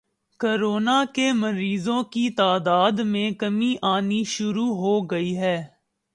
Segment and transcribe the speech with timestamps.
[0.39, 5.57] corona کے مریضوں کی تعداد میں کمی آنی شروع ہو گئی ہے